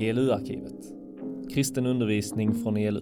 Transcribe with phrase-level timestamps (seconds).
[0.00, 0.92] ELU-arkivet.
[1.50, 3.00] Kristen undervisning från ELU.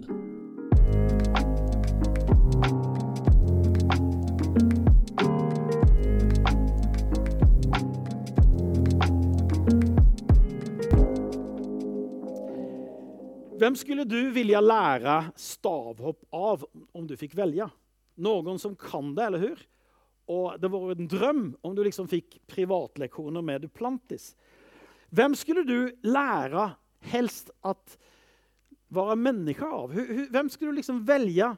[13.59, 17.71] Vem skulle du vilja lära stavhopp av om du fick välja?
[18.15, 19.59] Någon som kan det, eller hur?
[20.27, 24.37] Och det var en dröm om du liksom fick privatlektioner med Duplantis.
[25.11, 27.99] Vem skulle du lära helst att
[28.89, 29.93] vara människa av?
[29.93, 31.57] Hur, hur, skulle du liksom välja?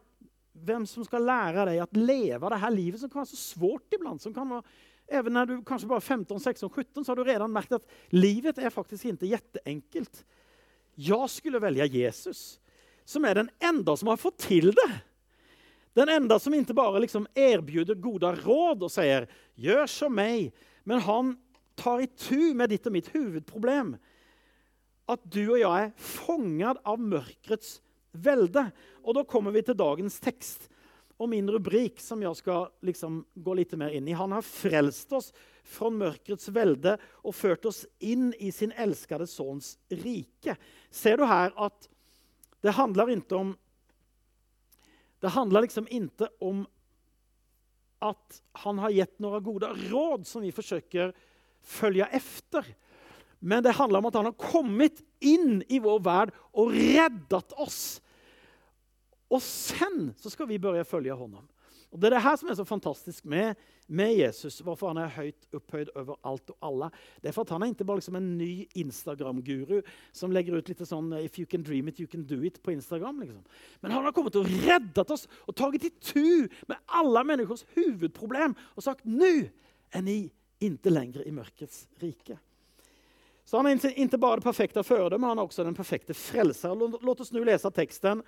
[0.52, 3.92] Vem som ska lära dig att leva det här livet som kan vara så svårt
[3.94, 4.20] ibland?
[4.20, 4.62] Som kan vara,
[5.06, 7.90] även när du kanske bara är 15, 16, 17 så har du redan märkt att
[8.08, 10.24] livet är faktiskt inte jätteenkelt.
[10.94, 12.60] Jag skulle välja Jesus,
[13.04, 15.00] som är den enda som har fått till det.
[15.92, 21.00] Den enda som inte bara liksom erbjuder goda råd och säger gör som mig, men
[21.00, 21.36] han
[21.74, 23.96] tar itu med ditt och mitt huvudproblem.
[25.10, 27.80] Att du og jeg er fanget av mörkrets
[28.12, 28.68] velde.
[29.02, 30.68] Og da kommer vi til dagens tekst
[31.20, 34.16] og min rubrik som jeg skal liksom gå litt mer inn i.
[34.16, 35.32] Han har frelst oss
[35.66, 40.56] fra mörkrets velde og ført oss inn i sin elskede sønns rike.
[40.90, 41.90] Ser du her at
[42.64, 43.56] det handler ikke om
[45.20, 46.62] det handler liksom ikke om
[48.00, 51.12] at han har gitt noen gode råd som vi forsøker
[51.60, 52.64] følge efter.
[53.40, 58.00] Men det handler om at han har kommet inn i vår verd og reddet oss.
[59.30, 61.46] Og sen så skal vi börja følge honom.
[61.90, 65.10] Og Det er det her som er så fantastisk med, med Jesus, hvorfor han er
[65.10, 66.90] høyt opphøyd over alt og alle.
[67.18, 69.80] Det er for at han er ikke bare liksom en ny Instagram-guru
[70.14, 72.70] som legger ut litt sånn “if you can dream it, you can do it” på
[72.70, 73.18] Instagram.
[73.24, 73.42] Liksom.
[73.82, 78.54] Men han har kommet og reddet oss og tatt i tu med alle människors huvudproblem
[78.76, 79.50] og sagt nu
[79.90, 80.30] er ni
[80.62, 82.38] inte lenger i mørkets rike.
[83.50, 86.96] Så han inte, inte bara det perfekta föredöme, han är också den perfekta frälsaren.
[87.00, 88.22] Låt oss nu läsa texten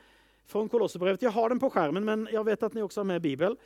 [0.47, 1.23] från Kolosserbrevet.
[1.23, 3.57] Jag har den på skärmen, men jag vet att ni också har med Bibel.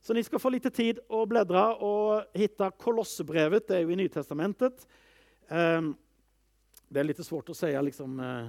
[0.00, 3.96] Så ni ska få lite tid att bläddra och hitta Kolosserbrevet, det är ju i
[3.96, 4.86] Nytestamentet.
[5.48, 5.94] Ehm,
[6.88, 8.48] Det är lite svårt att säga liksom, eh,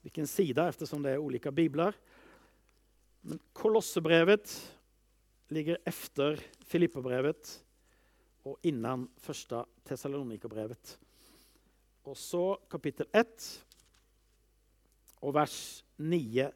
[0.00, 1.94] vilken sida eftersom det är olika biblar.
[3.20, 4.72] Men Kolosserbrevet
[5.48, 7.64] ligger efter Filipperbrevet
[8.42, 10.98] och innan första Thessalonikerbrevet.
[12.08, 13.26] Och så kapittel 1
[15.20, 16.46] og vers 9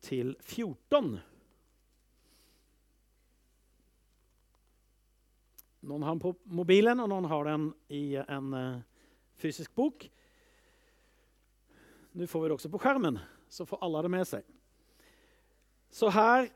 [0.00, 1.10] til 14.
[5.84, 8.80] Noen har den på mobilen og noen har den i en eh,
[9.44, 10.08] fysisk bok.
[12.16, 13.20] Nu får vi det også på skjermen,
[13.52, 14.52] så får alle det med seg.
[15.92, 16.48] Så her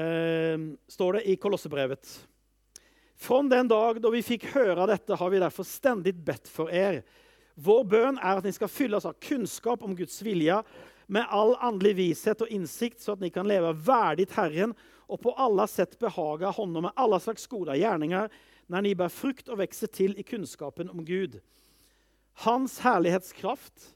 [0.00, 2.22] eh, står det i Kolosserbrevet.
[3.22, 7.04] Från den dag da vi fikk høre dette, har vi derfor stendig bedt for er.
[7.54, 10.56] Vår bønn er at ni skal fylles av kunnskap om Guds vilje,
[11.06, 14.74] med all åndelig vishet og innsikt, så at ni kan leve verdig Herren
[15.06, 18.26] og på alle sett behage honom med alle slags gode gjerninger,
[18.66, 21.38] når ni bærer frukt og vokser til i kunnskapen om Gud.
[22.42, 23.92] Hans herlighetskraft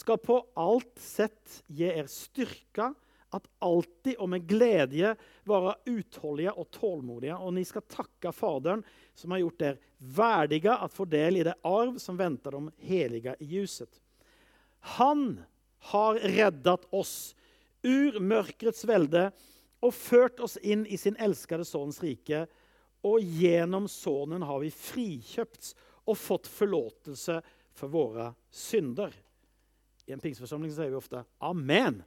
[0.00, 2.94] skal på alt sett gi er styrka
[3.34, 5.14] att alltid og med glede
[5.48, 7.36] være utholdige og tålmodige.
[7.36, 8.84] Og ni skal takke Faderen,
[9.14, 13.36] som har gjort dere verdige at få del i det arv som venter de helige
[13.40, 14.00] i ljuset.
[14.98, 15.40] Han
[15.92, 17.34] har reddet oss
[17.82, 19.30] ur mörkrets velde
[19.82, 22.44] og ført oss inn i sin elskede sønns rike.
[23.02, 25.72] Og gjennom sønnen har vi frikjøpt
[26.06, 27.40] og fått forlåtelse
[27.74, 29.14] for våre synder.
[30.06, 32.02] I en pingstförsamling sier vi ofte Amen.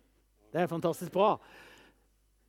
[0.55, 1.39] Det är fantastiskt bra.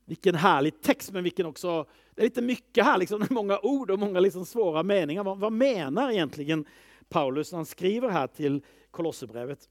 [0.05, 1.87] Vilken härlig text, men vilken också...
[2.15, 5.25] Det är lite mycket här, liksom, många ord och många liksom svåra meningar.
[5.25, 6.65] Vad, vad menar egentligen
[7.09, 9.69] Paulus när han skriver här till Kolosserbrevet?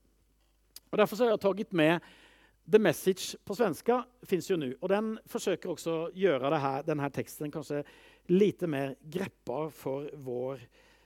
[0.89, 1.99] Och därför har jag tagit med
[2.71, 4.77] The Message på svenska, finns ju nu.
[4.81, 7.83] Och den försöker också göra här, den här texten kanske
[8.25, 10.61] lite mer greppbar för vår,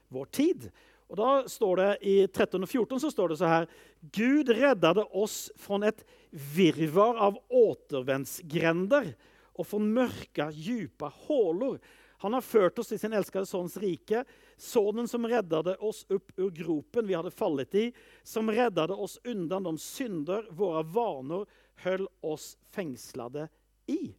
[0.07, 0.71] vår tid.
[1.09, 3.65] Och da står det I 13 og 14 så står det så her
[4.13, 9.15] Gud räddade oss fra et virvar av återvendsgrender
[9.57, 11.79] og fra mørka, djupa hålor.
[12.21, 14.21] Han har ført oss til sin elskede sønns rike,
[14.53, 17.85] sønnen som räddade oss opp ur gropen vi hadde fallet i,
[18.23, 21.49] som räddade oss undan de synder våre vaner
[21.83, 23.49] holdt oss fengslede
[23.89, 24.13] i.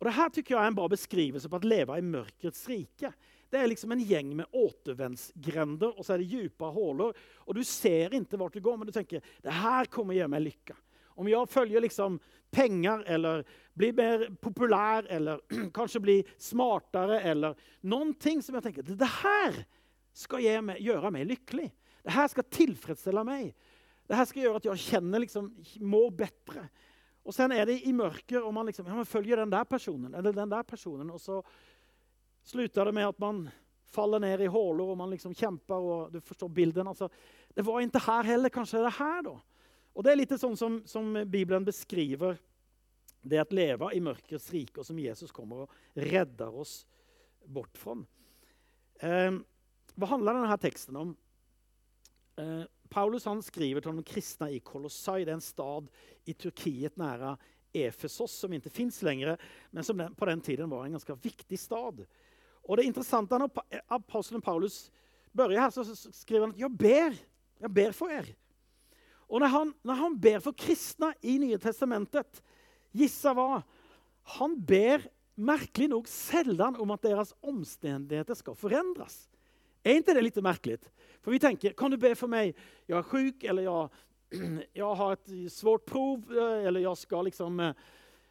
[0.00, 3.12] Og Det her tykker jeg er en bra beskrivelse på å leve i mørkets rike.
[3.50, 7.14] Det er liksom en gjeng med återvendsgrender, og så er det dype huller.
[7.46, 10.44] Og du ser ikke hvor du går, men du tenker det her kommer gi meg
[10.48, 10.76] lykke.
[11.16, 12.18] Om jeg følger liksom
[12.52, 13.44] penger eller
[13.76, 15.40] blir mer populær eller
[15.76, 17.56] kanskje blir smartere eller
[17.88, 19.62] noen ting som jeg tenker det her
[20.16, 21.70] skal meg göra mig lycklig.
[22.04, 23.50] Det her skal tilfredsstille meg.
[24.06, 25.48] Det her skal gjøre at jeg kjenner liksom,
[25.82, 26.68] mår bedre.
[27.26, 30.32] Og sen er det i mørket, og man, liksom, ja, följer den der personen eller
[30.32, 31.40] den der personen og så
[32.46, 33.46] slutar det med at man
[33.90, 35.74] faller ned i hålor og man liksom kjemper.
[35.74, 36.88] og du forstår bilden.
[36.88, 37.08] Altså,
[37.54, 39.36] det var ikke her heller, Kanskje det er her, da.
[39.96, 42.36] Og det er litt sånn som, som Bibelen beskriver
[43.26, 46.82] det at leve i mørkets rike og som Jesus kommer og redder oss
[47.46, 47.96] bort fra.
[49.00, 49.38] Eh,
[49.96, 51.14] hva handler denne teksten om?
[52.36, 55.88] Eh, Paulus han skriver til de kristne i Kolossai, det er en stad
[56.28, 57.34] i Turkiet nære
[57.76, 59.36] Efesos som ikke fins lenger,
[59.70, 62.04] men som den, på den tiden var en ganske viktig stad.
[62.66, 63.50] Och det interessante når
[63.86, 64.90] apostelen Paulus
[65.32, 67.14] börjar her, så skriver han at 'jeg ber,
[67.60, 68.26] Jeg ber for er.
[69.28, 72.42] Og når han, når han ber for kristne i Nye Testamentet,
[72.92, 73.62] gissa hva?
[74.38, 79.26] Han ber merkelig nok sjelden om at deres omstendigheter skal forandres.
[79.84, 80.78] Er ikke det litt merkelig?
[81.22, 82.54] For vi tenker kan du be for meg?
[82.88, 83.88] Jeg er sjuk eller jeg,
[84.80, 87.60] jeg har et svårt prov eh, eller jeg skal liksom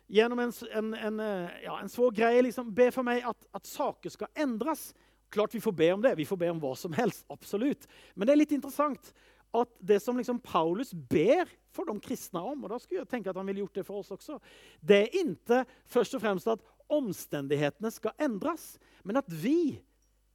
[0.08, 3.68] genom en, en, en, eh, ja, en svår greie liksom, be for meg at, at,
[3.68, 4.92] saker skal endres.
[5.34, 7.88] Klart vi får be om det, vi får be om hva som helst, absolutt.
[8.14, 9.12] Men det er litt interessant
[9.56, 13.32] at det som liksom Paulus ber for de kristne om, og da skulle jeg tenke
[13.32, 14.40] at han ville gjort det for oss også,
[14.84, 15.62] det er ikke
[15.92, 19.80] først og fremst at omstendighetene skal endres, men at vi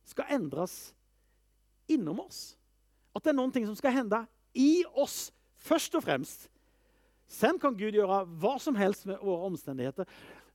[0.08, 0.90] skal endres
[1.90, 2.56] innom oss.
[3.14, 4.24] At det er noen ting som skal hende
[4.56, 5.28] i oss
[5.60, 6.48] først og främst.
[7.30, 10.08] Sen kan Gud gjøre hva som helst med våre omstendigheter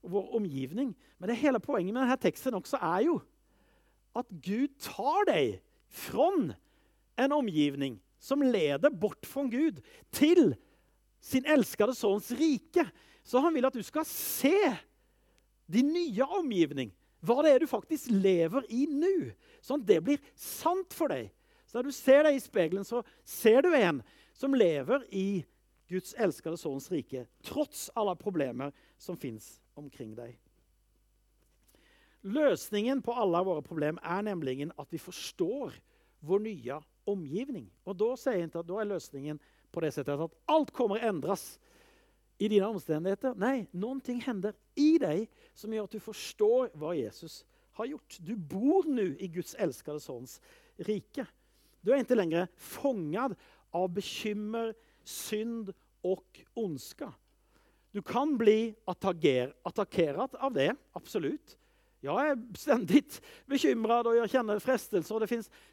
[0.04, 0.92] og vår omgivning.
[1.18, 3.20] Men det hele poenget med denne teksten også er jo
[4.16, 5.56] at Gud tar deg
[5.92, 6.28] fra
[7.16, 9.80] en omgivning som leder bort fra Gud
[10.14, 10.54] til
[11.20, 12.84] sin elskede sønns rike.
[13.24, 14.56] Så han vil at du skal se
[15.66, 16.92] din nye omgivning,
[17.24, 19.32] hva det er du faktisk lever i nå.
[19.64, 21.32] Sånn at det blir sant for deg.
[21.66, 23.98] Så når du ser deg i speilet, så ser du en
[24.36, 25.42] som lever i
[25.88, 30.34] Guds elskede sønns rike, trots alle problemer som fins omkring deg.
[32.26, 35.76] Løsningen på alle våre problemer er nemlig at vi forstår
[36.26, 37.68] vår nye omgivning.
[37.86, 39.38] Og da sier jeg inte att då är lösningen
[39.70, 41.58] på det settet at alt kommer endres
[42.38, 43.36] i dine omstendigheter.
[43.38, 47.44] Nei, noen ting hender i deg som gjør at du forstår hva Jesus
[47.78, 48.18] har gjort.
[48.20, 50.40] Du bor nå i Guds elskede sønns
[50.88, 51.26] rike.
[51.80, 53.36] Du er ikke lenger fångad
[53.76, 54.74] av bekymmer,
[55.08, 57.12] synd och ondska.
[57.90, 59.54] Du kan bli attacker,
[60.32, 61.58] av det, absolut.
[62.00, 65.26] Jag är ständigt bekymrad och jag känner frestelse och det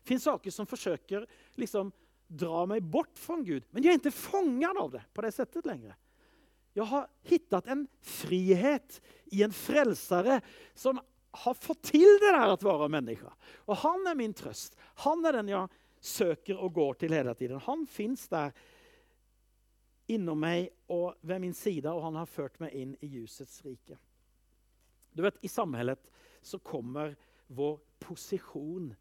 [0.03, 1.91] finns, saker som försöker liksom
[2.27, 3.63] dra mig bort från Gud.
[3.69, 5.95] Men jag är inte fångad av det på det sättet längre.
[6.73, 10.41] Jag har hittat en frihet i en frälsare
[10.73, 10.99] som
[11.31, 13.33] har fått till det där att vara människa.
[13.55, 14.77] Och han är min tröst.
[14.79, 15.69] Han är den jag
[15.99, 17.59] söker och går till hela tiden.
[17.63, 18.53] Han finns där
[20.11, 23.97] inom meg og ved min sida og han har ført meg inn i ljusets rike.
[25.13, 26.09] Du vet, I samhället
[26.41, 27.15] så kommer
[27.47, 28.93] vår position,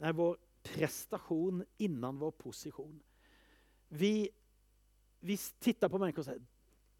[0.00, 2.94] Nei, vår prestation innan vår position.
[3.88, 4.30] Vi,
[5.20, 6.40] vi tittar på mennesker og sier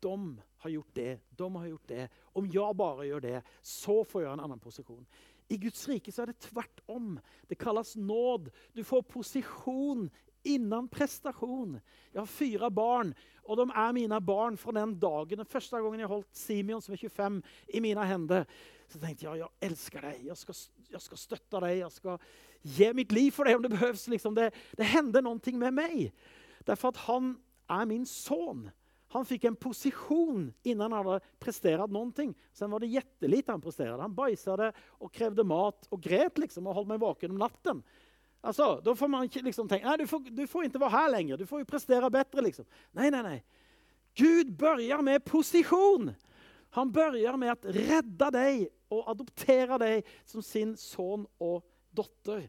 [0.00, 2.04] de har gjort det, de har gjort det.
[2.32, 5.04] Om jeg bare gjør det så får jeg en annen position.
[5.50, 7.18] I Guds rike så er det tvärtom.
[7.48, 8.50] Det kalles nåd.
[8.72, 10.06] Du får position
[10.44, 11.78] innan prestasjon.
[12.12, 13.14] Jeg har fyra barn
[13.50, 15.40] og de er mine barn fra den dagen.
[15.40, 17.40] Den første gangen jeg holdt Simeon som er 25
[17.74, 18.44] i mine hender.
[18.90, 20.56] så tenkte jeg jeg elsker deg, jeg skal,
[20.90, 22.18] jeg skal støtte deg, jeg skal
[22.62, 24.08] ge mitt liv for deg om det behøves.
[24.10, 26.12] Liksom det, det hender noe med meg.
[26.66, 27.36] Derfor at han
[27.70, 28.68] er min son.
[29.10, 32.26] Han fikk en position innan han hadde prestert noe.
[32.54, 33.98] Sen var det jättelite han presterte.
[33.98, 37.82] Han bajsade og krevde mat og gret liksom og holdt meg vaken om natten.
[38.40, 41.36] Alltså, Da får man liksom tenke du får, du får ikke være her lenger.
[41.36, 42.42] du får jo prestere bedre.
[42.42, 42.64] Liksom.
[42.92, 43.42] Nei, nei, nei.
[44.14, 46.14] Gud börjar med position.
[46.70, 52.48] Han börjar med å redde deg og adoptere deg som sin son og dotter.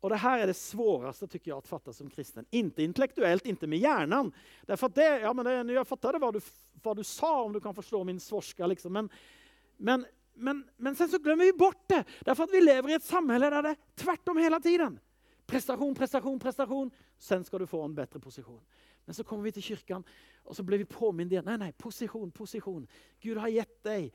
[0.00, 2.46] Og Det her er det svåraste tycker jag att fatta som kristen.
[2.50, 4.32] Inte intellektuellt, inte med hjernen.
[4.66, 6.40] Därför det, ja, men det, jag fattade vad du,
[6.82, 8.66] vad du sa, om du kan forstå min svorska.
[8.66, 8.92] Liksom.
[8.92, 9.10] Men,
[9.76, 13.04] men, men, men sen så glömmer vi bort det, därför att vi lever i et
[13.04, 15.00] samhälle der det er tvärtom hele tiden.
[15.48, 16.90] Prestation, prestasjon, prestasjon.
[17.18, 18.60] Sen skal du få en bedre posisjon.
[19.08, 20.04] Men så kommer vi til kyrkan
[20.44, 21.46] og så blir vi påminnet igjen.
[21.48, 22.84] Nei, nei, posisjon, posisjon.
[23.24, 24.10] Gud har gett deg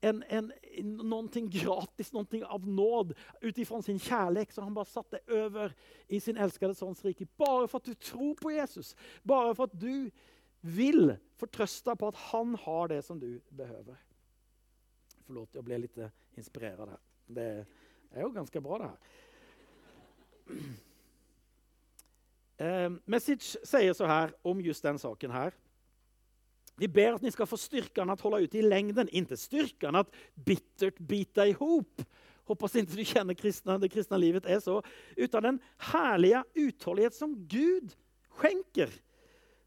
[0.00, 3.12] en, en, noe gratis, noe av nåd
[3.44, 4.52] utifrån sin kjærlighet.
[4.52, 5.74] som han bara satte over
[6.08, 7.28] i sin elskede sønns rike.
[7.36, 8.94] Bare for at du tror på Jesus.
[9.22, 10.10] Bare for at du
[10.60, 13.96] vil fortrøste på at han har det som du behøver.
[15.26, 16.00] Forlåt, jeg ble litt
[16.36, 16.96] inspirert här.
[17.30, 17.50] Det
[18.16, 19.28] er jo ganske bra det här.
[22.60, 25.54] Eh, Message sier så her om just den saken her.
[26.76, 30.10] Vi ber at ni skal få styrkan att hålla ut i längden, inte styrkan att
[30.34, 32.02] bittert bita ihop.
[32.44, 34.82] Hoppas inte du känner kristna, det kristna livet är så.
[35.16, 37.96] Utan den härliga uthållighet som Gud
[38.28, 38.90] skänker.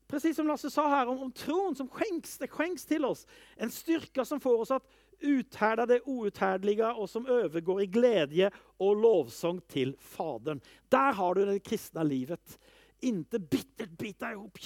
[0.08, 3.28] Precis som Lasse sa här om, om tron som skänks, det skänks till oss.
[3.56, 4.90] En styrka som får oss att
[5.20, 10.62] uthärda det outhärdliga og som overgår i glede og lovsång til Fadern.
[10.92, 12.58] Der har du det kristne livet.
[13.04, 14.58] Inte bittert bita ihop,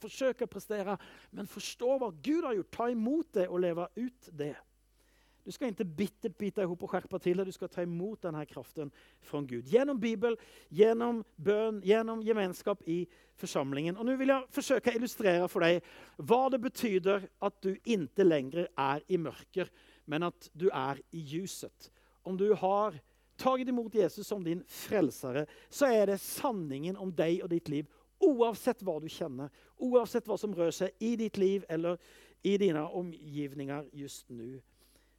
[0.00, 0.98] forsøke å prestere,
[1.30, 2.72] men forstå hva Gud har gjort.
[2.72, 4.54] Ta imot det og leve ut det.
[5.46, 8.42] Du skal ikke bittert bita ihop og skjerpe til det, du skal ta imot denne
[8.50, 8.88] kraften
[9.22, 9.68] fra Gud.
[9.70, 10.34] Gjennom Bibel,
[10.74, 13.04] gjennom bønn, gjennom gemenskap i
[13.38, 13.94] forsamlingen.
[13.94, 15.86] Og Nå vil jeg forsøke å illustrere for deg
[16.18, 19.70] hva det betyder at du ikke lenger er i mörker,
[20.06, 21.90] men at du er i ljuset.
[22.26, 22.96] Om du har
[23.36, 27.90] tatt imot Jesus som din frelsere, så er det sanningen om deg og ditt liv
[28.24, 29.50] oavsett hva du kjenner,
[29.82, 32.00] oavsett hva som rører seg i ditt liv eller
[32.46, 34.56] i dine omgivninger just nå.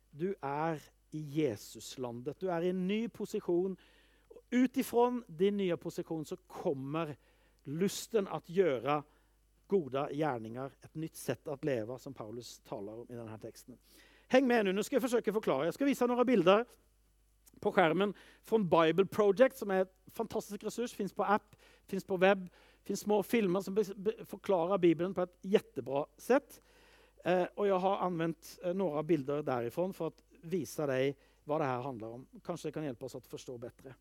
[0.09, 0.81] Du er
[1.13, 2.39] i Jesuslandet.
[2.41, 3.77] Du er i en ny position.
[4.51, 7.13] Utifrån din nye posisjon så kommer
[7.67, 9.01] lysten at gjøre
[9.67, 13.41] gode gjerninger, et nytt sett at leve, som Paulus taler om i denne här
[14.27, 15.69] Häng med nu, jeg forsøke å forklare.
[15.69, 16.65] Jeg skal vise deg noen bilder
[17.63, 18.13] på skjermen
[18.45, 20.93] fra Bible Project som er et fantastisk ressurs.
[20.93, 21.55] Fins på app,
[21.87, 22.49] fins på webb,
[22.87, 23.75] Fins små filmer som
[24.25, 26.61] forklarer Bibelen på et jättebra sett.
[27.25, 31.67] Eh, og jeg har anvendt eh, några bilder derifra for å vise deg hva det
[31.67, 32.23] her handler om.
[32.45, 33.91] Kanskje det kan hjelpe oss å forstå bedre.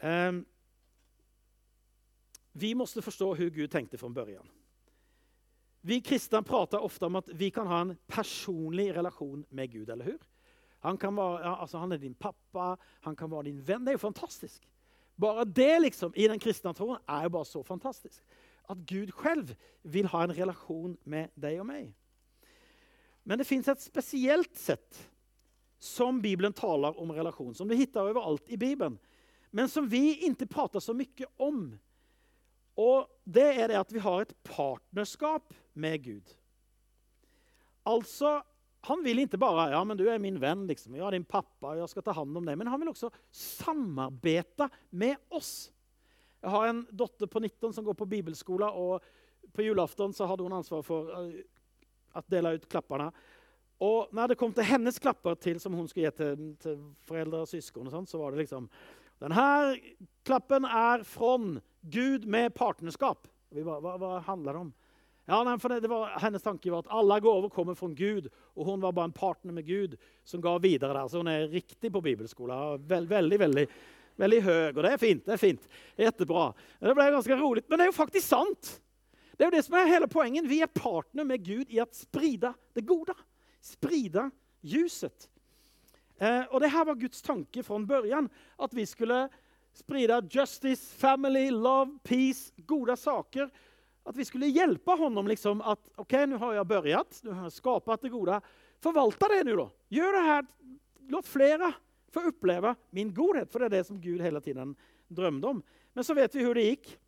[0.00, 0.38] Eh,
[2.56, 4.55] vi måtte forstå hvordan Gud tenkte fra början.
[5.86, 10.04] Vi kristne prater ofte om at vi kan ha en personlig relation med Gud, eller
[10.04, 10.22] hur?
[10.82, 13.84] Han, kan være alltså han er din pappa, han kan være din venn.
[13.84, 14.66] Det er jo fantastisk.
[15.16, 18.18] Bara det liksom, i den kristne troen er jo bare så fantastisk.
[18.68, 21.94] At Gud selv vil ha en relation med deg og meg.
[23.22, 25.06] Men det fins et spesielt sett
[25.78, 28.98] som Bibelen taler om relation, som du hittar overalt i Bibeln.
[29.50, 31.76] Men som vi ikke prater så mye om.
[32.76, 36.34] Och Det er det at vi har et partnerskap med Gud.
[37.86, 38.36] Altså,
[38.86, 40.94] han vil ikke bare ja men du er min venn, liksom.
[40.94, 42.54] ja, din pappa jeg skal ta hand om det.
[42.58, 45.72] Men han vil også samarbeide med oss.
[46.42, 49.02] Jeg har en dotter på 19 som går på bibelskola og
[49.56, 53.08] på julafton så hadde hun ansvar for å dele ut klapperne.
[53.82, 56.78] Og når det kom til hennes klapper til, som hun skulle gi til, til
[57.08, 58.70] foreldre og søsken, sånt, så var det liksom
[59.18, 59.76] den her
[60.28, 63.28] klappen er från Gud med partnerskap.
[63.54, 64.72] Vi bara, hva, vad handlar det om?
[65.26, 68.80] Ja, för det var, hennes tanke var at alle gaver kommer fra Gud og hun
[68.80, 71.08] var bare en partner med Gud som ga videre der.
[71.08, 72.84] Så hun er riktig på bibelskolen.
[72.86, 73.66] Veld, veldig, veldig
[74.20, 74.64] veldig høy.
[74.72, 75.22] Og det er fint.
[75.26, 75.70] Det er fint.
[76.00, 76.50] Jättebra.
[76.80, 78.74] Det ble ganske roligt, men det er jo faktisk sant.
[79.36, 80.48] Det er jo det som er hele poenget.
[80.48, 83.14] Vi er partner med Gud i å sprida det gode.
[83.64, 84.28] Sprida
[84.64, 85.28] ljuset.
[86.16, 89.26] Eh, og det her var Guds tanke fra en børjan, at vi skulle
[89.76, 93.50] sprida justice, family, love, peace, goda saker
[94.06, 97.52] att vi skulle hjälpa honom liksom att, okej nu har jag börjat, nu har jag
[97.52, 98.40] skapat det goda.
[98.80, 99.70] Förvalta det nu då.
[99.88, 100.46] Gör det här,
[101.08, 101.72] låt flera
[102.12, 104.76] få uppleva min godhet, för det är det som Gud hela tiden
[105.08, 105.62] drömde om.
[105.92, 106.98] Men så vet vi hur det gick.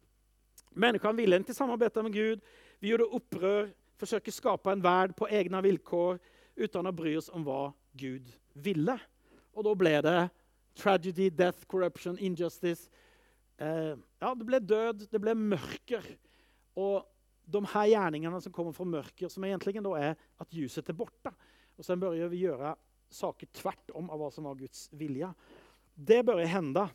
[0.71, 2.41] Människan ville inte samarbeta med Gud.
[2.79, 6.19] Vi gjorde upprör, försöker skapa en värld på egna villkor
[6.55, 8.99] utan att bry oss om vad Gud ville.
[9.53, 10.29] Och då blev det
[10.79, 12.89] tragedy, death, corruption, injustice.
[13.59, 16.05] Eh, ja, det ble død, det ble mørker.
[16.79, 17.03] Og
[17.49, 21.33] de her gjerningene som kommer fra mørker, som egentligen da er at ljuset er borte.
[21.79, 22.75] Og så bør vi gjøre
[23.15, 25.31] saker tvert om av hva som var Guds vilje.
[25.95, 26.87] Det bør hende.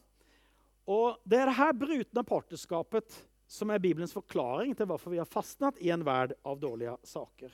[0.88, 5.30] Og Det er det her brutne partnerskapet som er Bibelens forklaring til hvorfor vi har
[5.30, 7.52] fastnat i en verd av dårlige saker.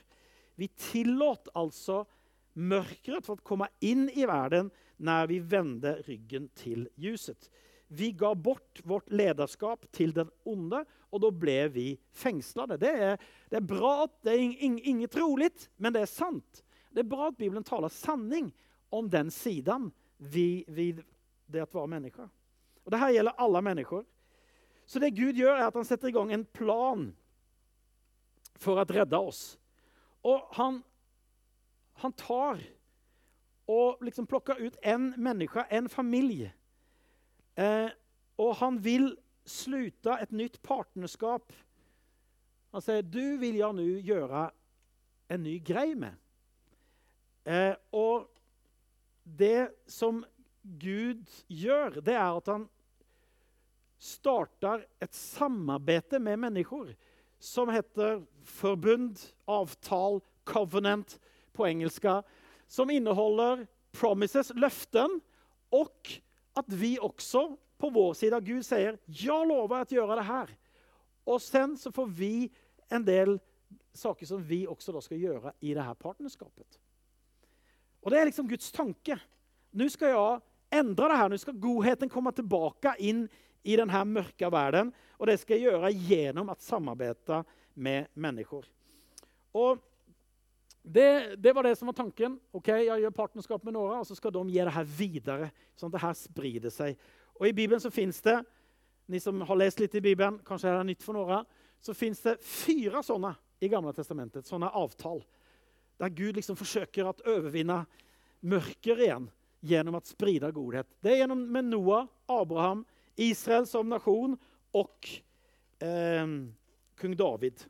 [0.60, 2.04] Vi tillåt alltså
[2.54, 7.50] mörkret for å komme inn i verden når vi vende ryggen til ljuset.
[7.90, 12.78] Vi gav bort vårt lederskap til den onde og da ble vi fängslade.
[12.78, 13.16] Det er,
[13.50, 16.62] det er bra, det er ing, inget roligt, men det er sant.
[16.90, 18.50] Det er bra at Bibelen taler sanning
[18.94, 20.92] om den sidan vi, vi,
[21.50, 22.30] det å være mennesker.
[22.84, 24.06] Og det gjelder alle mennesker.
[24.86, 27.10] Så det Gud gjør, er at han setter i gang en plan
[28.58, 29.42] for å rädda oss.
[30.26, 30.80] Og han,
[32.00, 32.60] han tar
[33.70, 36.52] og liksom plukker ut en menneske, en familie.
[37.54, 37.90] Eh,
[38.40, 39.12] og han vil
[39.46, 41.52] sluta et nytt partnerskap.
[42.74, 44.48] Han sier, du vil jeg nå gjøre
[45.30, 46.18] en ny grei med.
[47.46, 48.26] Eh, og
[49.24, 50.24] det som
[50.62, 52.66] Gud gjør, det er at han
[54.00, 56.94] startar et samarbeid med mennesker
[57.40, 61.18] som heter forbund, avtal, covenant
[61.52, 62.22] på engelska,
[62.68, 65.20] som innehåller promises, løften,
[65.70, 66.12] og
[66.58, 67.44] at vi også
[67.80, 70.56] på vår sida, Gud sier 'Ja, lover jeg å gjøre det her'.
[71.26, 72.50] Og sen så får vi
[72.90, 73.40] en del
[73.94, 76.78] saker som vi også da skal gjøre i det her partnerskapet.
[78.02, 79.20] Og det er liksom Guds tanke.
[79.72, 80.40] Nå skal jeg
[80.80, 81.28] endre det her.
[81.28, 83.28] Nå skal godheten komme tilbake inn
[83.62, 88.64] i den her mørke verden, og det skal jeg gjøre gjennom å samarbeide med mennesker.
[89.52, 89.78] Och
[90.82, 92.38] det, det, var det som var tanken.
[92.56, 95.50] Ok, Jeg gjør partnerskap med några og så skal de gi det her videre.
[95.76, 96.96] sånn at det her sprider seg.
[97.40, 98.38] Og I Bibelen så fins det,
[99.10, 101.42] ni som har lest litt i Bibelen, kanskje er det nytt for några,
[101.80, 105.22] så finns det fyra sånne i Gamle Testamentet, sånne avtal.
[106.00, 107.82] Der Gud liksom forsøker å overvinne
[108.40, 109.28] mørker igjen
[109.60, 110.88] gjennom å spride godhet.
[111.04, 112.86] Det er gjennom med Noah, Abraham,
[113.20, 114.38] Israel som nation
[114.76, 115.10] og
[115.84, 116.24] eh,
[117.00, 117.66] kung David.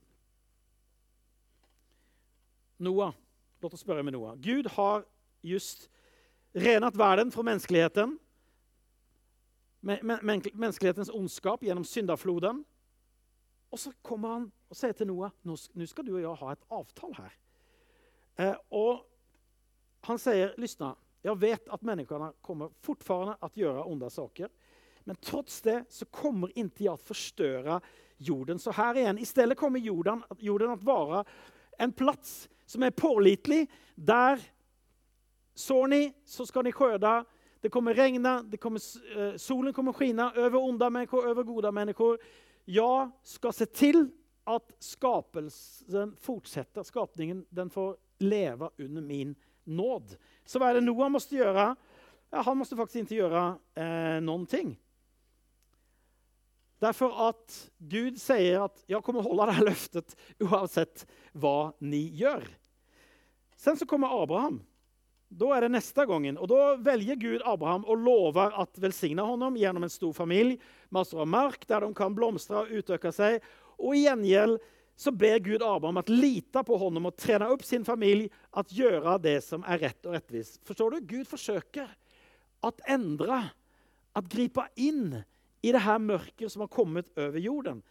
[2.80, 3.12] Noa,
[3.60, 4.37] låt oss spørre med Noah.
[4.40, 5.04] Gud har
[5.42, 5.90] just
[6.52, 8.18] renet verden fra menneskeligheten,
[9.80, 12.64] men, men, menneskelighetens ondskap gjennom syndafloden.
[13.70, 15.56] Og så kommer han och säger till Noa, nå
[15.87, 17.37] skal du og jeg ha et avtal her.
[18.37, 19.04] Eh, og
[20.08, 20.94] han sier, lyssna,
[21.25, 24.49] jeg vet at menneskene kommer fortfarande at gjøre onde saker.
[25.04, 27.80] Men trots det så kommer inte jag att förstöra
[28.16, 29.18] jorden så här igen.
[29.18, 31.25] Istället kommer jorden, jorden att vara
[31.78, 33.66] en plats som er pålitlig.
[33.94, 34.38] der
[35.54, 37.24] sår ni så skal ni skörda.
[37.60, 38.80] Det kommer regna, det kommer,
[39.16, 42.18] eh, solen kommer skina over onda människor, over goda människor.
[42.64, 44.10] Jag skal se til
[44.44, 46.82] at skapelsen fortsetter.
[46.82, 49.34] Skapningen den får leve under min
[49.64, 50.16] nåd.
[50.44, 51.74] Så hva er det Noah måste gjøre?
[52.30, 54.78] Ja, han måste faktisk ikke gjøre eh, ting.
[56.80, 62.44] Derfor at Gud sier at 'jeg kommer holde det løftet uansett vad ni gör.
[63.61, 64.62] Sen så kommer Abraham.
[65.29, 66.38] Da er det neste gangen.
[66.40, 70.57] Og da velger Gud Abraham og lover at velsigne honom gjennom en stor familj,
[70.88, 73.44] masser av mark der de kan blomstre og utøke seg.
[73.77, 74.57] Og i gjengjeld
[75.01, 79.18] så ber Gud Abraham at lite på honom og trene opp sin familj at gjøre
[79.23, 80.57] det som er rett og rettvis.
[80.64, 81.12] Forstår du?
[81.12, 81.92] Gud forsøker
[82.64, 83.42] at endre,
[84.16, 85.20] at gripe inn
[85.61, 87.85] i det her mørket som har kommet over jorden.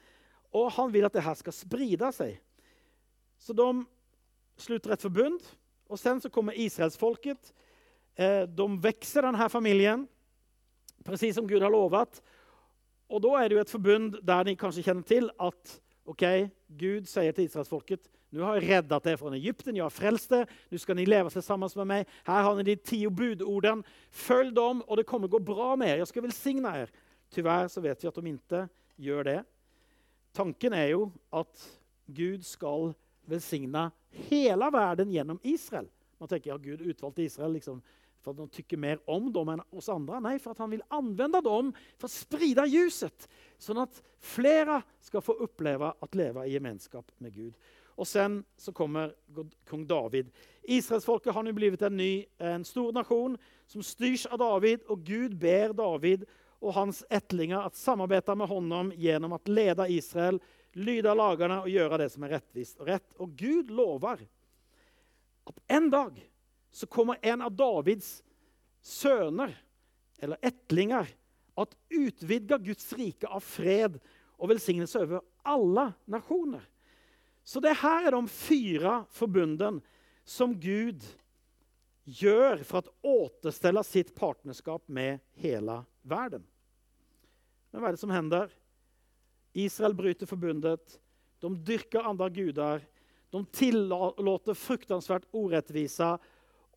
[0.49, 2.36] Og han vil at det her skal spride seg.
[3.39, 3.69] Så de
[4.60, 5.39] slutter et förbund
[5.89, 7.54] och sen så kommer Israelsfolket.
[8.15, 10.08] Eh, de växer den här familjen,
[11.04, 12.21] precis som Gud har lovat.
[13.08, 17.10] Och då är det ett förbund där ni kanske känner till att okej, okay, Gud
[17.10, 17.99] säger till Israelsfolket,
[18.30, 21.30] nu har jag räddat er från Egypten, jag har frälst er, nu ska ni leva
[21.30, 22.06] tillsammans med mig.
[22.23, 25.97] Här har ni de tio budorden, följ dem och det kommer gå bra med er,
[25.97, 26.89] jag ska välsigna er.
[27.30, 29.43] Tyvärr så vet vi att de inte gör det.
[30.34, 32.93] Tanken är ju att Gud ska
[33.29, 33.89] välsigna
[34.29, 35.87] hele verden gjennom Israel.
[36.19, 37.81] Man tenker ja, Gud utvalgte Israel liksom
[38.19, 40.19] for at de tykker mer om dem enn oss andre.
[40.23, 43.27] Nei, for at han vil anvende dem for å spride ljuset.
[43.59, 47.53] sånn at flere skal få oppleve å leve i gemenskap med Gud.
[47.99, 49.11] Og sen så kommer
[49.67, 50.29] kong David.
[50.63, 53.35] Israels folk har nå blitt en ny, en stor nasjon
[53.67, 56.23] som styrs av David og Gud ber David
[56.59, 60.39] og hans ettlinger at samarbeide med honom gjennom å lede Israel,
[60.77, 63.08] lyda lagerne og gjøre det som er rettvist og rett.
[63.17, 64.21] Og Gud lovar
[65.49, 66.19] at en dag
[66.71, 68.19] så kommer en av Davids
[68.86, 69.55] sønner
[70.19, 71.10] eller etlinger
[71.60, 73.97] at utvidga Guds rike av fred
[74.39, 76.63] og velsignelse over alle nationer.
[77.43, 79.82] Så det her er de fyra forbunden
[80.27, 81.03] som Gud
[82.10, 86.45] gjør for å återstelle sitt partnerskap med hele verden.
[87.69, 88.53] Men hva er det som händer?
[89.53, 90.99] Israel bryter forbundet.
[91.41, 92.81] de dyrker andre guder.
[93.31, 96.17] de tillater fruktansvært urettvise.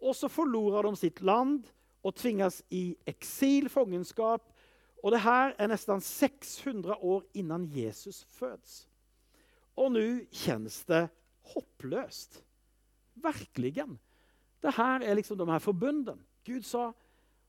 [0.00, 1.64] Og så forlorer de sitt land
[2.04, 4.52] og tvinges i eksil, fangenskap.
[5.02, 8.86] Og det her er nesten 600 år innan Jesus fødes.
[9.76, 11.08] Og nå kjennes det
[11.54, 12.42] hoppløst.
[13.14, 13.98] Verkligen.
[14.62, 16.20] Det her er liksom de her forbundene.
[16.46, 16.92] Gud sa,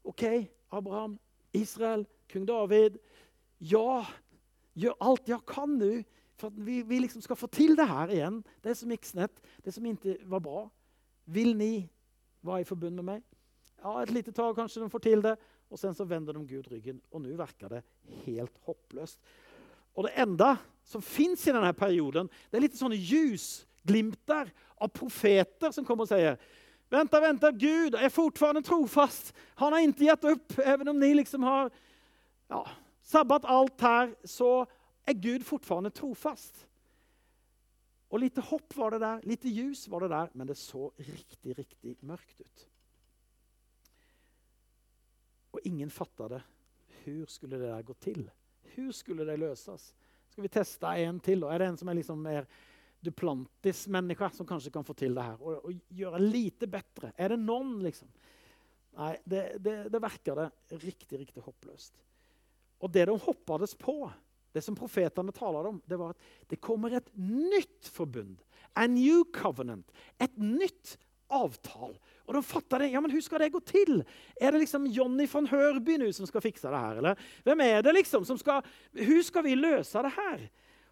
[0.03, 0.23] OK,
[0.71, 1.19] Abraham,
[1.53, 2.97] Israel, kung David.
[3.57, 4.05] Jag
[4.73, 6.03] gör alt jeg kan nå
[6.39, 8.41] for at vi, vi liksom skal få til det her igjen.
[8.63, 10.63] Det som gikk snett, det som ikke var bra.
[11.29, 11.85] Vil ni
[12.43, 13.23] være i forbund med meg?
[13.83, 15.33] Ja, Et lite tag kanskje de får til det
[15.69, 17.81] Og sen så vender de Gud ryggen og nå virker det
[18.25, 19.17] helt håpløst.
[19.97, 20.55] Og det enda
[20.85, 26.11] som fins i denne perioden, det er litt sånne ljusglimter av profeter som kommer og
[26.13, 26.37] sier
[26.93, 29.31] Vänta, vänta, Gud er fortfarande trofast.
[29.57, 31.71] Han har ikke gitt opp, även om ni liksom har
[32.49, 32.59] ja,
[33.03, 34.63] sabbat alt her, så
[35.07, 36.63] er Gud fortfarande trofast.
[38.13, 41.55] Og lite hopp var det der, lite ljus var det der, men det så riktig,
[41.57, 42.67] riktig mørkt ut.
[45.53, 46.43] Og ingen fatta det.
[47.03, 48.21] Hvor skulle det der gå til?
[48.73, 49.89] Hvor skulle det løses?
[50.29, 51.43] Skal vi teste en til?
[51.45, 52.47] Er det en som er liksom mer
[53.03, 55.41] Duplantis-menneske som kanskje kan få til det her?
[55.41, 57.11] Og, og gjøre lite bedre?
[57.17, 58.13] Er det noen, liksom?
[58.97, 61.97] Nei, det, det, det verker det riktig, riktig håpløst.
[62.83, 63.97] Og det de hoppades på,
[64.53, 68.35] det som profetene taler om, det var at det kommer et nytt forbund.
[68.75, 69.87] A new covenant.
[70.21, 70.97] Et nytt
[71.33, 71.95] avtal.
[72.27, 72.91] Og de fatter det.
[72.93, 74.03] Ja, men Hvordan skal det gå til?
[74.37, 76.99] Er det liksom Johnny von Hørby nå som skal fikse det her?
[77.01, 80.45] Eller hvem er det liksom som skal Hvordan skal vi løse det her?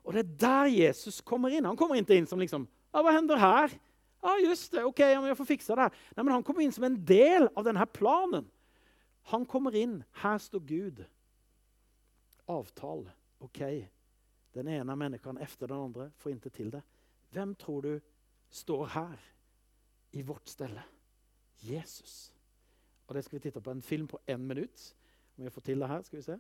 [0.04, 1.68] Og det er der Jesus kommer inn.
[1.70, 3.78] Han kommer ikke inn som liksom ja, Hva hender her?
[4.22, 4.84] Ja, just det.
[4.86, 5.90] Ok, jeg får fikse det.
[6.16, 8.50] Nei, men Han kommer inn som en del av denne planen.
[9.34, 10.02] Han kommer inn.
[10.22, 11.06] Her står Gud.
[12.52, 13.12] Avtale.
[13.40, 13.62] Ok.
[14.54, 16.82] Den ene mennesken etter den andre får ikke til det.
[17.32, 17.94] Hvem tror du
[18.52, 19.28] står her
[20.12, 20.84] i vårt stelle?
[21.64, 22.34] Jesus.
[23.08, 24.96] Og det skal vi titte på en film på én minutt.
[25.38, 26.40] Om vi får til det her, skal vi se.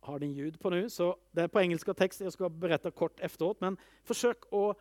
[0.00, 2.20] Har din ljud på nå, så Det er på engelsk tekst.
[2.20, 4.72] Jeg skal berette kort efteråt, men forsøk å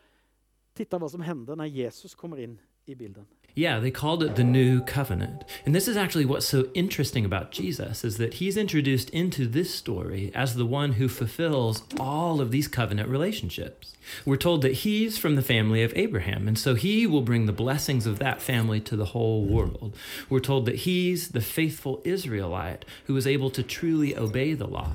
[0.76, 3.26] titte hva som hender når Jesus kommer inn i bildet.
[3.58, 5.44] Yeah, they called it the new covenant.
[5.66, 9.74] And this is actually what's so interesting about Jesus is that he's introduced into this
[9.74, 13.98] story as the one who fulfills all of these covenant relationships.
[14.28, 17.52] We're told that he's from the family of Abraham, and so he will bring the
[17.52, 19.96] blessings of that family to the whole world.
[20.30, 24.92] We're told that he's the faithful Israelite who is able to truly obey the law.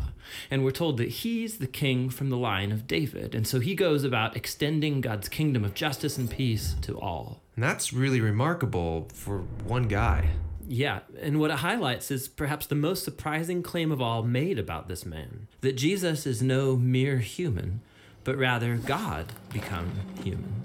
[0.51, 3.75] And we're told that he's the king from the line of David, and so he
[3.75, 7.43] goes about extending God's kingdom of justice and peace to all.
[7.55, 10.31] And that's really remarkable for one guy.
[10.67, 14.89] Yeah, and what it highlights is perhaps the most surprising claim of all made about
[14.89, 17.81] this man that Jesus is no mere human,
[18.25, 19.93] but rather God become
[20.23, 20.63] human.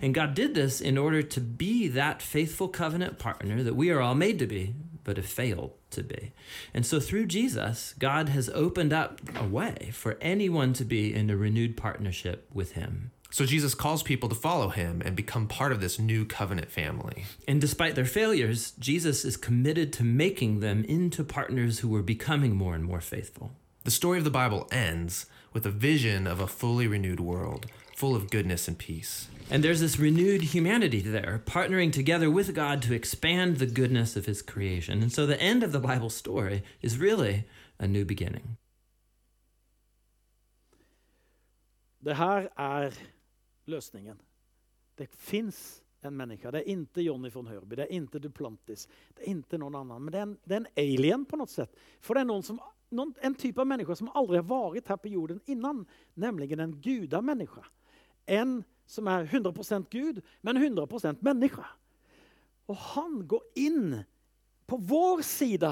[0.00, 4.00] And God did this in order to be that faithful covenant partner that we are
[4.00, 6.32] all made to be, but have failed to be.
[6.72, 11.30] And so through Jesus, God has opened up a way for anyone to be in
[11.30, 13.10] a renewed partnership with Him.
[13.32, 17.24] So Jesus calls people to follow him and become part of this new covenant family.
[17.48, 22.54] And despite their failures, Jesus is committed to making them into partners who are becoming
[22.54, 23.52] more and more faithful.
[23.84, 27.66] The story of the Bible ends with a vision of a fully renewed world,
[28.02, 29.28] full of goodness and peace.
[29.48, 34.26] And there's this renewed humanity there, partnering together with God to expand the goodness of
[34.26, 35.02] his creation.
[35.02, 37.44] And so the end of the Bible story is really
[37.78, 38.56] a new beginning.
[42.04, 42.90] Det her er
[43.66, 44.16] løsningen.
[44.98, 46.50] Det fins en menneske.
[46.50, 48.88] Det er ikke Johnny von Hørby, det er ikke Duplantis.
[49.14, 51.46] Det er ikke noen annen, men det er, en, det er en alien på noe
[51.46, 51.70] sett.
[52.00, 52.58] For det er noen som,
[52.90, 55.84] noen, en type av mennesker som aldri har vært her på jorden innan,
[56.18, 57.62] nemlig en gudamenneske.
[58.26, 61.64] En som er 100% Gud, men 100% menneske.
[62.70, 64.02] Og han går inn
[64.68, 65.70] på vår side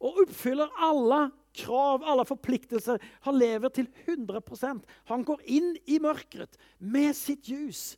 [0.00, 3.00] og oppfyller alle krav, alle forpliktelser.
[3.26, 7.96] Han lever til 100% Han går inn i mørket med sitt ljus.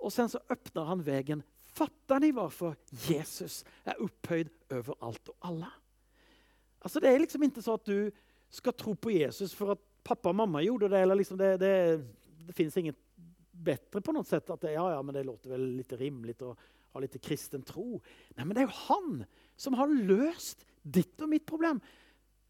[0.00, 1.44] Og sen så åpner han veien.
[1.76, 2.76] Fatter ni hvorfor
[3.08, 5.70] Jesus er opphøyd over alt og alle?
[6.80, 8.10] Altså, det er liksom ikke så at du
[8.52, 11.02] skal tro på Jesus for at pappa og mamma gjorde det.
[11.02, 11.74] eller liksom Det, det,
[12.46, 12.96] det fins inget
[13.66, 14.48] bedre på noe sett.
[14.50, 16.54] at det, ja, ja, men det låter vel litt rimelig å
[16.96, 18.00] ha litt kristen tro.
[18.36, 19.22] Nei, men det er jo han
[19.60, 21.80] som har løst ditt og mitt problem.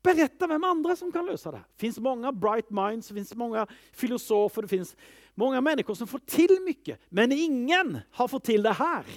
[0.07, 1.63] Berätta hvem andre som kan løse det.
[1.75, 3.65] Det fins mange bright minds, det mange
[3.97, 4.95] filosofer, det finns
[5.35, 6.99] mange mennesker som får til mye.
[7.11, 9.09] Men ingen har fått til det her.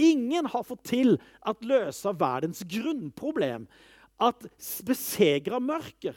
[0.00, 3.66] Ingen har fått til å løse verdens grunnproblem.
[4.20, 4.46] At
[4.86, 6.16] besegre mørker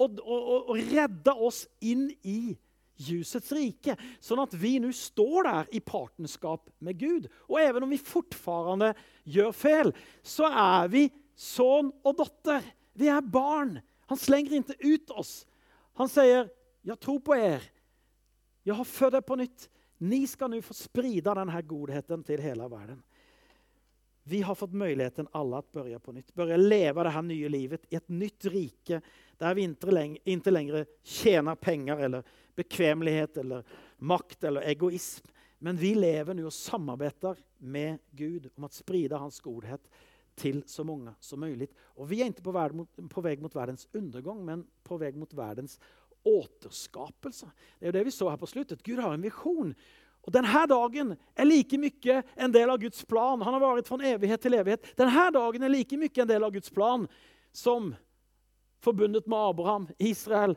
[0.00, 2.56] og, og, og redde oss inn i
[3.00, 3.96] ljusets rike.
[4.22, 7.28] Sånn at vi nå står der i partnerskap med Gud.
[7.48, 8.92] Og even om vi fortfarande
[9.24, 11.06] gjør feil, så er vi
[11.38, 12.64] son og dotter.
[12.98, 13.78] Vi er barn.
[14.10, 15.44] Han slenger ikke ut oss.
[15.98, 16.48] Han sier,
[16.84, 17.60] 'Jeg tror på er.
[18.64, 19.68] Jeg har født dere på nytt.
[20.00, 23.02] Ni skal nå få sprida denne godheten til hele verden.'
[24.22, 26.34] Vi har fått muligheten alle å begynne på nytt.
[26.36, 29.00] Begynne leve det her nye livet i et nytt rike
[29.40, 32.26] der vi ikke lenger tjener penger eller
[32.58, 33.64] bekvemmelighet eller
[33.98, 35.26] makt eller egoism.
[35.60, 39.88] Men vi lever nå og samarbeider med Gud om å spride hans godhet
[40.40, 41.68] til så mange som mulig.
[41.96, 45.32] Og vi er ikke på, mot, på vei mot verdens undergang, men på vei mot
[45.36, 45.76] verdens
[46.24, 47.48] återskapelse.
[47.78, 48.84] Det jo det vi så her på sluttet.
[48.84, 49.74] Gud har en visjon.
[50.26, 53.40] Og denne dagen er like mye en del av Guds plan.
[53.40, 54.92] Han har vært fra evighet til evighet.
[54.98, 57.06] Denne dagen er like mye en del av Guds plan
[57.56, 57.94] som
[58.84, 60.56] forbundet med Abraham, Israel,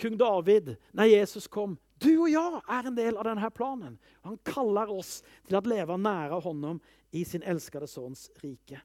[0.00, 1.78] kung David, når Jesus kom.
[2.02, 3.98] Du og jeg er en del av denne planen.
[4.26, 6.80] Han kaller oss til å leve nære honom
[7.14, 8.80] i sin elskede sønns rike.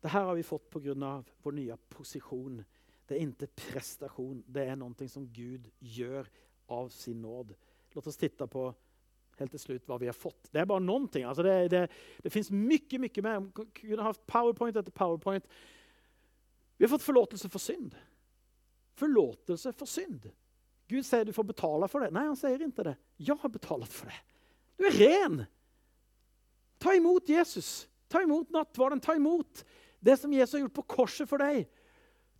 [0.00, 1.24] Dette har vi fått pga.
[1.42, 2.64] vår nye posisjon.
[3.06, 4.44] Det er ikke prestasjon.
[4.46, 6.28] Det er noe som Gud gjør
[6.68, 7.52] av sin nåd.
[7.94, 8.68] La oss titte på
[9.40, 10.50] helt til slutt hva vi har fått.
[10.52, 11.24] Det er bare noen ting.
[11.28, 11.82] Altså det, det,
[12.24, 13.44] det finns mye, mye mer.
[13.80, 15.46] Vi har haft powerpoint etter powerpoint.
[16.76, 17.96] Vi har fått forlåtelse for synd.
[19.00, 20.28] Forlåtelse for synd.
[20.90, 22.10] Gud sier du får betale for det.
[22.14, 22.96] Nei, han sier ikke det.
[23.20, 24.20] Jeg har betalt for det.
[24.80, 25.42] Du er ren.
[26.80, 27.84] Ta imot Jesus.
[28.10, 29.02] Ta imot nattvarden.
[29.04, 29.62] Ta imot
[30.00, 31.68] det som Jesus har gjort på korset for deg.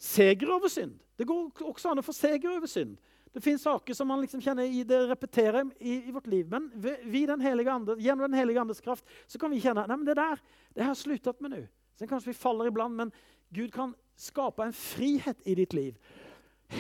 [0.00, 0.96] Seger over synd.
[1.20, 2.96] Det går også an å få seger over synd.
[3.32, 6.48] Det finnes saker som man liksom kjenner i det repeterer i, i, vårt liv.
[6.50, 6.70] Men
[7.04, 10.40] vi den andre, gjennom Den hellige andes kraft så kan vi kjenne at det der
[10.74, 11.60] det har sluttet med nå.
[12.00, 13.12] Kanskje vi faller iblant, men
[13.50, 15.98] Gud kan skape en frihet i ditt liv.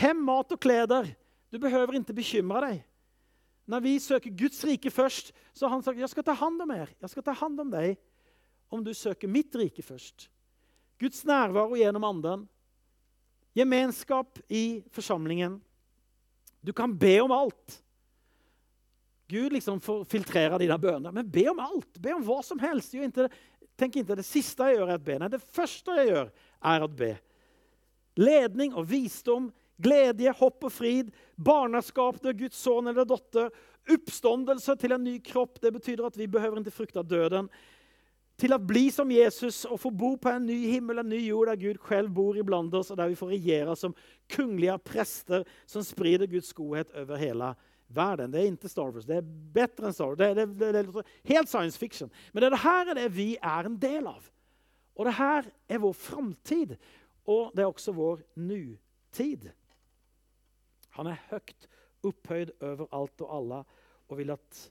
[0.00, 0.86] Hem, mat og klær.
[1.50, 2.84] Du behøver ikke bekymre deg.
[3.70, 6.70] Når vi søker Guds rike først, så har han sagt jeg skal ta hand om
[6.74, 6.90] er.
[7.00, 7.98] Jeg skal ta hand om deg
[8.70, 10.28] om du søker mitt rike først.
[10.98, 12.48] Guds nærvaro gjennom anden.
[13.54, 15.60] Gemenskap i forsamlingen.
[16.60, 17.78] Du kan be om alt.
[19.30, 21.14] Gud liksom får filtrere dine bønner.
[21.14, 21.98] Men be om alt.
[22.02, 22.94] Be om hva som helst.
[22.94, 23.28] Inte,
[23.78, 25.18] tenk ikke det siste jeg gjør, er å be.
[25.22, 26.30] Nei, det første jeg gjør,
[26.72, 27.10] er å be.
[28.20, 29.48] Ledning og visdom,
[29.80, 33.48] glede, hopp og frid, barneskap til Guds sønn eller datter,
[33.90, 35.60] oppståndelse til en ny kropp.
[35.62, 37.48] Det betyr at vi behøver ikke frykte døden
[38.40, 41.50] til å bli som Jesus og få bo på en ny himmel en ny jord
[41.50, 43.94] der Gud selv bor iblant oss, og der vi får regjere som
[44.32, 47.52] kongelige prester som sprider Guds godhet over hele
[47.90, 48.32] verden.
[48.32, 49.08] Det er ikke Star Wars.
[49.08, 50.20] Det er bedre enn Star Wars.
[50.20, 52.12] Det er, det, det, det, helt science fiction.
[52.32, 54.30] Men det her er det vi er en del av.
[54.96, 56.76] Og det her er vår framtid.
[57.30, 59.50] Og det er også vår nutid.
[60.96, 61.68] Han er høyt
[62.06, 63.64] opphøyd over alt og alle
[64.10, 64.64] og vil at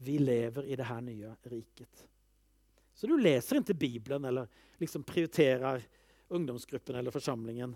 [0.00, 2.06] vi lever i det her nye riket.
[3.00, 4.48] Så du leser ikke Bibelen eller
[4.80, 5.80] liksom prioriterer
[6.28, 7.72] ungdomsgruppen eller forsamlingen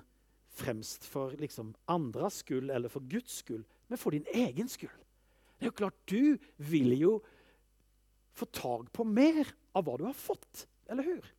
[0.52, 4.92] fremst for liksom andres skyld eller for Guds skyld, men for din egen skyld.
[5.56, 7.14] Det er jo klart, Du vil jo
[8.36, 11.32] få tak på mer av hva du har fått, eller hur?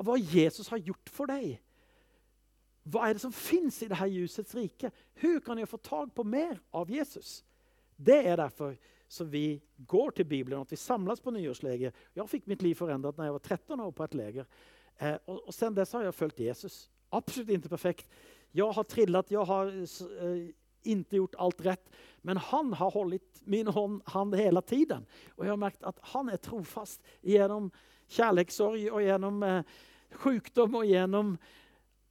[0.00, 1.58] Av hva Jesus har gjort for deg.
[2.88, 4.88] Hva er det som fins i det her ljusets rike?
[5.20, 7.42] Hvordan kan jeg få tak på mer av Jesus?
[8.00, 8.72] Det er derfor
[9.12, 11.92] så vi går til Bibelen, at vi samles på nyårsleger.
[12.16, 14.46] Jeg fikk mitt liv forandret når jeg var 13 år på et leger.
[14.96, 16.76] Eh, og, og Sen dess har jeg fulgt Jesus.
[17.12, 18.08] Absolutt ikke perfekt.
[18.56, 20.48] Jeg har trillet, jeg har eh,
[20.94, 21.92] ikke gjort alt rett.
[22.24, 25.04] Men han har holdt min hånd, hand hele tiden.
[25.36, 27.68] Og jeg har merket at han er trofast gjennom
[28.16, 29.78] kjærlighetssorg og gjennom eh,
[30.24, 31.36] sykdom og gjennom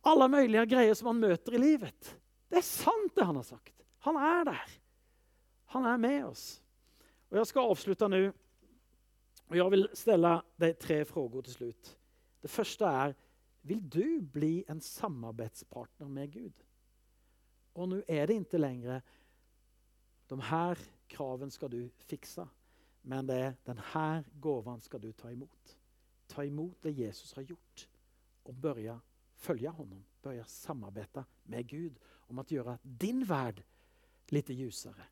[0.06, 2.16] alle mulige greier som han møter i livet.
[2.46, 3.74] Det er sant, det han har sagt.
[4.06, 4.82] Han er der.
[5.74, 6.61] Han er med oss.
[7.32, 8.34] Och jag ska avsluta nu.
[9.48, 11.98] Och jag vill ställa dig tre frågor till slut.
[12.42, 13.16] Det första är,
[13.62, 16.54] vill du bli en samarbetspartner med Gud?
[17.74, 19.02] Och nu är det inte längre
[20.28, 22.50] de här kraven ska du fixa.
[23.02, 25.78] Men det är den här gåvan ska du ta emot.
[26.28, 27.90] Ta emot det Jesus har gjort
[28.44, 29.02] och börja
[29.36, 30.06] följa honom.
[30.22, 33.64] Börja samarbeta med Gud om att göra din värld
[34.28, 35.04] lite ljusare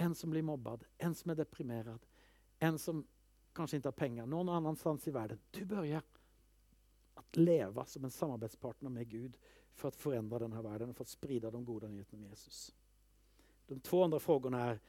[0.00, 2.06] en som blir mobbad, en som er deprimerad,
[2.58, 3.02] en som
[3.52, 5.40] kanskje ikke har penger, noen annen stans i verden.
[5.50, 6.02] Du börjar
[7.14, 9.36] att leva som en samarbeidspartner med Gud
[9.76, 12.72] for å forandre denne verden og for å att sprida de gode nyhetene med Jesus.
[13.66, 14.80] De två andre frågorna er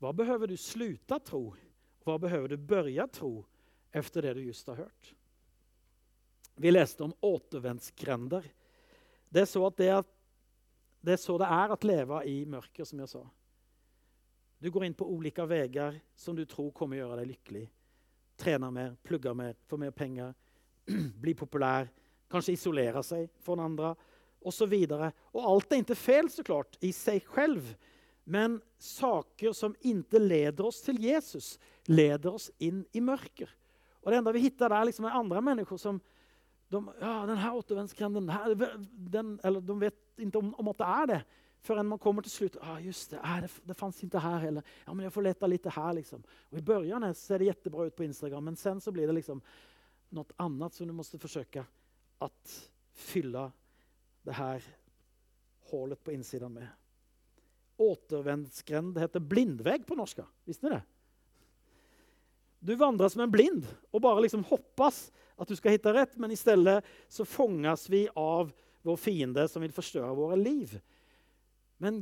[0.00, 1.54] hva behöver du sluta tro?
[2.04, 3.44] Hva behöver du börja tro
[3.92, 5.14] efter det du just har hørt?
[6.54, 8.52] Vi leste om återvändsgränder.
[9.28, 10.04] Det er så det er,
[11.00, 13.28] det er så det är att leva i mørket, som jeg sa.
[14.58, 17.64] Du går inn på ulike veier som du tror kommer å gjøre deg lykkelig.
[18.40, 20.32] Trene mer, plugger mer, får mer penger,
[21.22, 21.88] blir populær,
[22.32, 23.92] kanskje isolerer seg fra den andre
[24.46, 24.72] osv.
[25.34, 27.68] Og alt er ikke feil så klart, i seg selv,
[28.26, 31.54] men saker som ikke leder oss til Jesus,
[31.86, 33.50] leder oss inn i mørker.
[34.02, 36.00] Og Det enda vi finner der, liksom, er andre mennesker som
[36.70, 41.20] de, ja, den her återvendsgränden, eller de vet ikke om, om at det er det.
[41.60, 44.62] Förrän man kommer til slutt ah, just det, ah, det, det fanns ikke her heller.
[44.84, 46.22] Ja, men jeg får leta litt her, Liksom.
[46.50, 49.42] Og I början ser det jättebra ut på Instagram, men sen så blir det liksom
[50.14, 51.64] noe annet som du må forsøke
[52.22, 52.28] å
[52.94, 53.50] fylle
[54.26, 54.62] det her
[55.70, 56.68] hålet på innsiden med.
[57.76, 60.26] Återvändsgränd heter blindväg på norska.
[60.44, 60.82] Visste ni det?
[62.58, 66.32] Du vandrer som en blind og bare liksom hoppas at du skal hitta rett, men
[66.32, 70.78] i stedet så fångas vi av vår fiende som vil forstørre våre liv.
[71.82, 72.00] Men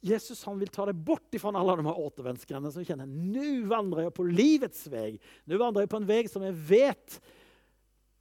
[0.00, 3.06] Jesus han vil ta deg bort ifrån alle de här återvändsgränderna som kjenner.
[3.06, 5.18] Nå vandrer jeg på livets vei.
[5.44, 7.20] Nå vandrer jeg på en vei som jeg vet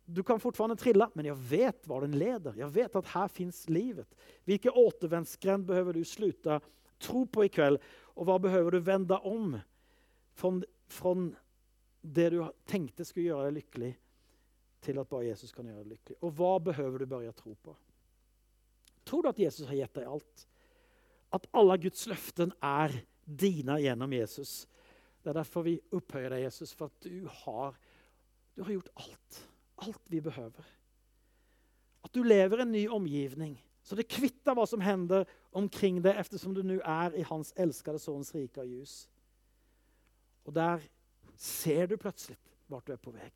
[0.09, 2.55] du kan fortsatt trille, men jeg vet hvor den leder.
[2.57, 4.09] Jeg vet at her fins livet.
[4.49, 6.57] Hvilke återvendsgrend behøver du sluta
[6.97, 7.77] tro på i kveld?
[8.17, 9.53] Og hva behøver du vende om
[10.33, 11.29] från
[12.01, 13.91] det du tenkte skulle gjøre deg lykkelig,
[14.81, 16.17] til at bare Jesus kan gjøre deg lykkelig?
[16.25, 17.75] Og hva behøver du börja tro på?
[19.05, 20.47] Tror du at Jesus har gitt deg allt?
[21.30, 22.94] Att alle Guds løften er
[23.26, 24.68] dine gjennom Jesus.
[25.22, 27.78] Det er derfor vi opphøyer deg, Jesus, for at du har,
[28.56, 29.39] du har gjort alt.
[29.86, 30.70] Alt vi behøver.
[32.04, 33.58] At du lever en ny omgivning.
[33.84, 38.00] Så det kvitter hva som hender omkring deg, eftersom du nå er i hans elskede
[38.02, 38.96] sønns rike og ljus.
[40.48, 40.84] Og der
[41.39, 42.38] ser du plutselig
[42.70, 43.30] vart du er på vei.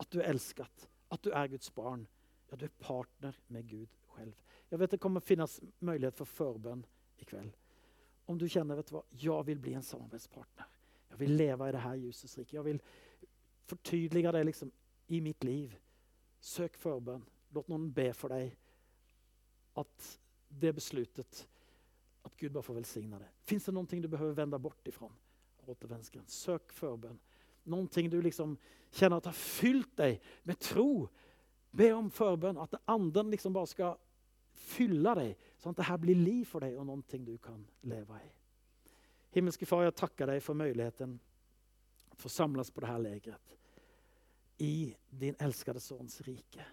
[0.00, 2.06] At du er elsket, at du er Guds barn.
[2.50, 4.34] Ja, du er partner med Gud selv.
[4.70, 6.58] Jeg vet det kommer finnes mulighet for för
[7.16, 7.56] förbön kveld.
[8.26, 10.66] Om du kjenner vet du hva, jeg vil bli en samarbeidspartner.
[11.10, 12.56] Jeg vil leve i det her ljusets rike.
[12.56, 12.80] Jeg vil
[13.66, 14.72] fortydelige det liksom
[15.08, 15.76] i mitt liv.
[16.40, 17.22] Søk forbønn.
[17.54, 18.56] Låt noen be for deg
[19.76, 20.08] at
[20.48, 21.46] det beslutet,
[22.24, 23.28] at Gud bare får velsigne det.
[23.46, 25.12] Fins det noe du behøver vende bort ifrån?
[26.26, 27.18] Søk forbønn.
[27.64, 28.56] Någonting du liksom
[28.90, 31.08] kjenner at har fyllt deg med tro.
[31.70, 32.58] Be om forbønn.
[32.58, 33.96] At anden liksom bare ska
[34.56, 38.20] fylla deg, sånn at det her blir liv for deg og noe du kan leve
[38.22, 38.32] i.
[39.36, 41.18] Himmelske far, jeg takker deg for muligheten
[42.16, 43.52] for få samles på det legeret.
[44.58, 46.64] i din elskede sønns rike.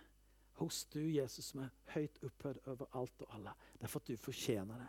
[0.54, 3.54] Hos du Jesus som er högt opphøyd over alt og alle.
[3.78, 4.88] Det er for at du fortjener det.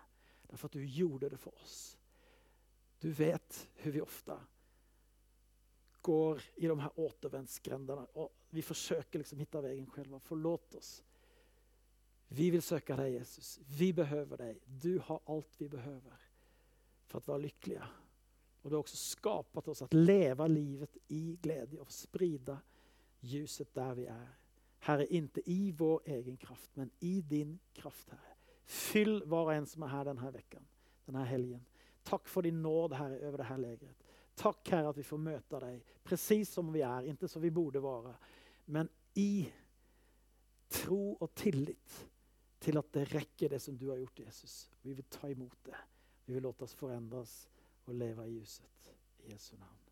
[0.50, 1.98] Derfor at du gjorde det for oss.
[3.02, 4.38] Du vet hvor vi ofta
[6.02, 10.20] går i de her återvändsgränderna Og vi forsøker liksom hitta veien själva.
[10.20, 11.02] Forlåt oss.
[12.28, 13.58] Vi vil søke deg, Jesus.
[13.78, 14.62] Vi behøver deg.
[14.66, 16.22] Du har alt vi behøver
[17.10, 17.88] for å være lykkelige.
[18.62, 22.56] Og du har også skapat oss at leve livet i glede og sprida
[23.28, 24.30] ljuset der vi er.
[24.84, 28.34] Herre, ikke i vår egen kraft, men i din kraft, Herre.
[28.64, 30.64] Fyll var og en som er her denne vekken,
[31.06, 31.62] denne helgen.
[32.04, 34.10] Takk for din nåd, Herre, over det legeret.
[34.36, 37.82] Takk, Herre, at vi får møte deg precis som vi er, ikke som vi borde
[37.84, 38.16] være,
[38.72, 39.44] men i
[40.72, 42.00] tro og tillit
[42.64, 44.70] till at det rekker det som du har gjort Jesus.
[44.82, 45.76] Vi vil ta imot det.
[46.24, 47.36] Vi vil låte oss forandres
[47.84, 48.92] og leve i huset.
[49.24, 49.83] I Jesu namn.